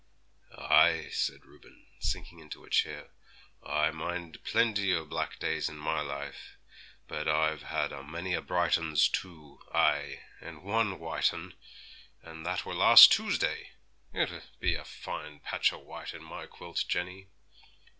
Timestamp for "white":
10.97-11.31, 15.77-16.15